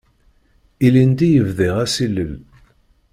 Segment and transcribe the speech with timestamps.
[0.85, 2.33] Ilindi i bdiɣ asilel.